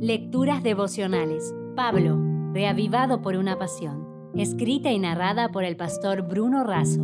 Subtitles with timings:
[0.00, 1.54] Lecturas devocionales.
[1.74, 2.20] Pablo,
[2.52, 4.30] reavivado por una pasión.
[4.34, 7.00] Escrita y narrada por el pastor Bruno Razo.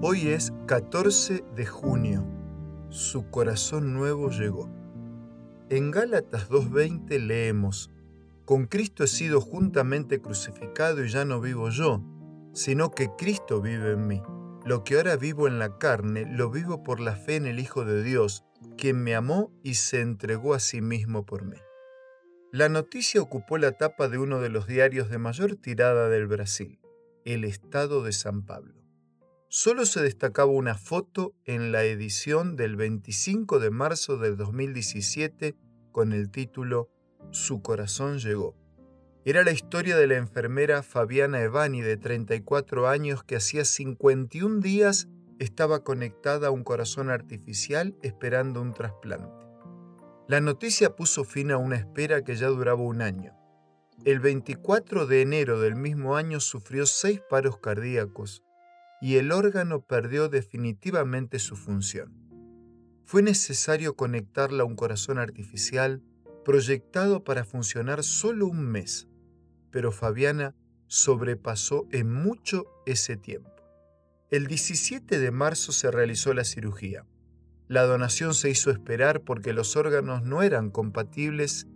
[0.00, 2.24] Hoy es 14 de junio.
[2.90, 4.70] Su corazón nuevo llegó.
[5.68, 7.90] En Gálatas 2.20 leemos,
[8.44, 12.04] Con Cristo he sido juntamente crucificado y ya no vivo yo,
[12.52, 14.22] sino que Cristo vive en mí.
[14.64, 17.84] Lo que ahora vivo en la carne, lo vivo por la fe en el Hijo
[17.84, 18.44] de Dios,
[18.80, 21.58] quien me amó y se entregó a sí mismo por mí.
[22.50, 26.80] La noticia ocupó la tapa de uno de los diarios de mayor tirada del Brasil,
[27.26, 28.74] El Estado de San Pablo.
[29.50, 35.56] Solo se destacaba una foto en la edición del 25 de marzo de 2017
[35.92, 36.88] con el título
[37.32, 38.56] Su corazón llegó.
[39.26, 45.06] Era la historia de la enfermera Fabiana Evani, de 34 años, que hacía 51 días
[45.40, 49.44] estaba conectada a un corazón artificial esperando un trasplante.
[50.28, 53.34] La noticia puso fin a una espera que ya duraba un año.
[54.04, 58.44] El 24 de enero del mismo año sufrió seis paros cardíacos
[59.00, 62.14] y el órgano perdió definitivamente su función.
[63.04, 66.00] Fue necesario conectarla a un corazón artificial
[66.44, 69.10] proyectado para funcionar solo un mes
[69.70, 70.54] pero Fabiana
[70.86, 73.50] sobrepasó en mucho ese tiempo.
[74.30, 77.04] El 17 de marzo se realizó la cirugía.
[77.66, 81.66] La donación se hizo esperar porque los órganos no eran compatibles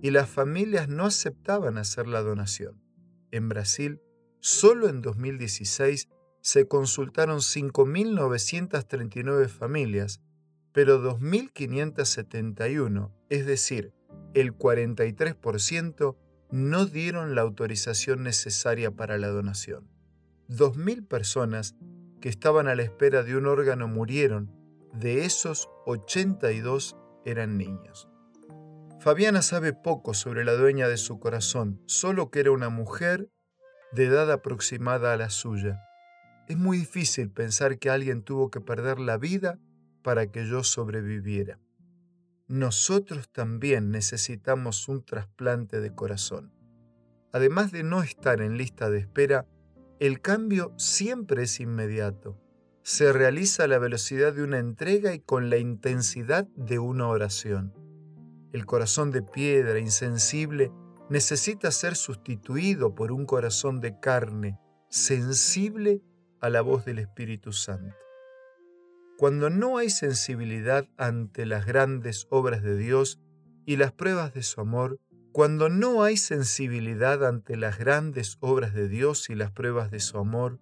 [0.00, 2.80] y las familias no aceptaban hacer la donación.
[3.32, 4.00] En Brasil,
[4.38, 6.08] solo en 2016
[6.40, 10.20] se consultaron 5.939 familias,
[10.72, 13.92] pero 2.571, es decir,
[14.34, 16.16] el 43%,
[16.52, 19.88] no dieron la autorización necesaria para la donación.
[20.46, 21.74] Dos mil personas
[22.24, 24.50] que estaban a la espera de un órgano murieron,
[24.94, 28.08] de esos 82 eran niños.
[28.98, 33.28] Fabiana sabe poco sobre la dueña de su corazón, solo que era una mujer
[33.92, 35.82] de edad aproximada a la suya.
[36.48, 39.58] Es muy difícil pensar que alguien tuvo que perder la vida
[40.02, 41.60] para que yo sobreviviera
[42.46, 46.52] nosotros también necesitamos un trasplante de corazón.
[47.32, 49.46] Además de no estar en lista de espera,
[50.00, 52.40] el cambio siempre es inmediato.
[52.82, 57.72] Se realiza a la velocidad de una entrega y con la intensidad de una oración.
[58.52, 60.70] El corazón de piedra, insensible,
[61.08, 66.02] necesita ser sustituido por un corazón de carne, sensible
[66.40, 67.96] a la voz del Espíritu Santo.
[69.16, 73.20] Cuando no hay sensibilidad ante las grandes obras de Dios
[73.64, 74.98] y las pruebas de su amor,
[75.34, 80.16] cuando no hay sensibilidad ante las grandes obras de Dios y las pruebas de su
[80.16, 80.60] amor,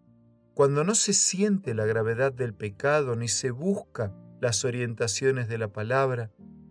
[0.54, 5.68] cuando no se siente la gravedad del pecado ni se busca las orientaciones de la
[5.68, 6.30] palabra,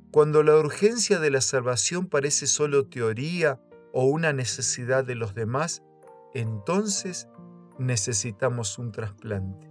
[0.10, 3.62] cuando la urgencia de la salvación parece solo teoría
[3.94, 5.84] o una necesidad de los demás,
[6.34, 7.28] entonces
[7.78, 9.70] necesitamos un trasplante.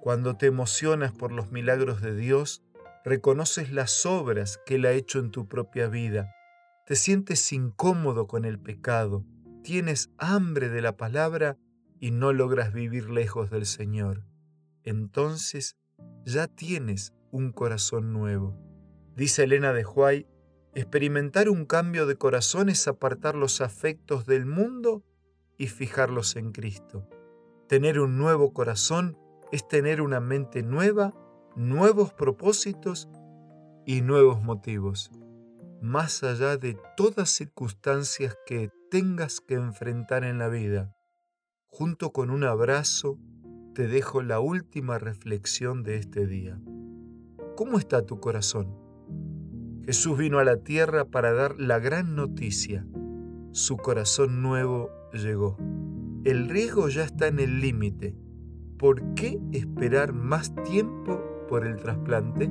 [0.00, 2.62] Cuando te emocionas por los milagros de Dios,
[3.04, 6.32] reconoces las obras que Él ha hecho en tu propia vida,
[6.86, 9.24] te sientes incómodo con el pecado,
[9.62, 11.56] tienes hambre de la palabra
[12.00, 14.24] y no logras vivir lejos del Señor.
[14.82, 15.76] Entonces
[16.24, 18.58] ya tienes un corazón nuevo.
[19.16, 20.26] Dice Elena de Huay,
[20.74, 25.04] experimentar un cambio de corazón es apartar los afectos del mundo
[25.56, 27.08] y fijarlos en Cristo.
[27.68, 29.16] Tener un nuevo corazón
[29.52, 31.14] es tener una mente nueva,
[31.54, 33.08] nuevos propósitos
[33.86, 35.10] y nuevos motivos,
[35.82, 40.94] más allá de todas circunstancias que tengas que enfrentar en la vida.
[41.68, 43.18] Junto con un abrazo,
[43.74, 46.60] te dejo la última reflexión de este día.
[47.56, 48.74] ¿Cómo está tu corazón?
[49.84, 52.86] Jesús vino a la tierra para dar la gran noticia.
[53.50, 55.56] Su corazón nuevo llegó.
[56.24, 58.16] El riesgo ya está en el límite
[58.82, 62.50] ¿por qué esperar más tiempo por el trasplante?